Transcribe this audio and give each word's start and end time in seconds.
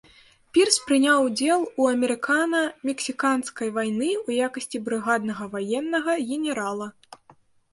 Пірс 0.57 0.77
прыняў 0.85 1.19
удзел 1.25 1.61
у 1.83 1.89
амерыкана-мексіканскай 1.89 3.69
вайны 3.77 4.09
ў 4.27 4.49
якасці 4.49 4.77
брыгаднага 4.89 5.43
ваеннага 5.53 6.11
генерала. 6.33 6.87